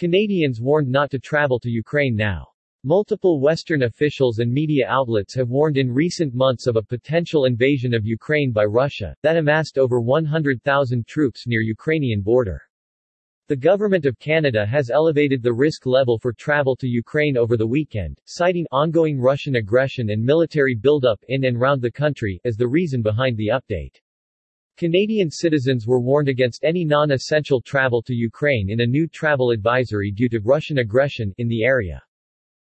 [0.00, 2.46] Canadians warned not to travel to Ukraine now.
[2.84, 7.92] Multiple Western officials and media outlets have warned in recent months of a potential invasion
[7.92, 12.62] of Ukraine by Russia, that amassed over 100,000 troops near Ukrainian border.
[13.48, 17.66] The Government of Canada has elevated the risk level for travel to Ukraine over the
[17.66, 22.66] weekend, citing ongoing Russian aggression and military buildup in and round the country as the
[22.66, 24.00] reason behind the update.
[24.80, 30.10] Canadian citizens were warned against any non-essential travel to Ukraine in a new travel advisory
[30.10, 32.02] due to Russian aggression in the area.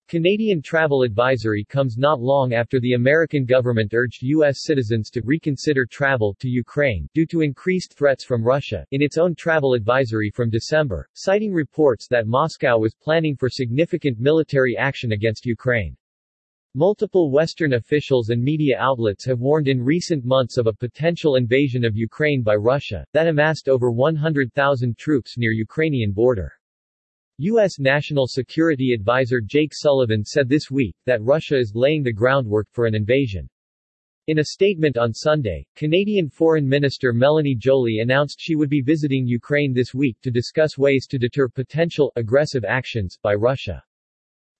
[0.07, 4.57] Canadian travel advisory comes not long after the American government urged U.S.
[4.61, 9.33] citizens to reconsider travel to Ukraine due to increased threats from Russia in its own
[9.33, 15.47] travel advisory from December, citing reports that Moscow was planning for significant military action against
[15.47, 15.97] Ukraine.
[16.77, 21.85] Multiple Western officials and media outlets have warned in recent months of a potential invasion
[21.85, 26.51] of Ukraine by Russia, that amassed over 100,000 troops near Ukrainian border.
[27.37, 27.79] U.S.
[27.79, 32.85] National Security Advisor Jake Sullivan said this week that Russia is laying the groundwork for
[32.85, 33.47] an invasion.
[34.27, 39.25] In a statement on Sunday, Canadian Foreign Minister Melanie Joly announced she would be visiting
[39.25, 43.81] Ukraine this week to discuss ways to deter potential aggressive actions by Russia.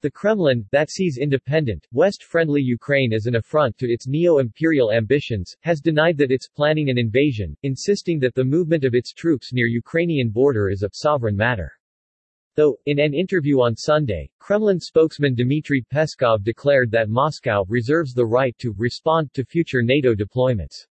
[0.06, 5.82] The Kremlin, that sees independent, West-friendly Ukraine as an affront to its neo-imperial ambitions, has
[5.82, 10.30] denied that it's planning an invasion, insisting that the movement of its troops near Ukrainian
[10.30, 11.72] border is a sovereign matter.
[12.54, 18.28] Though, in an interview on Sunday, Kremlin spokesman Dmitry Peskov declared that Moscow reserves the
[18.28, 20.86] right to respond to future NATO deployments.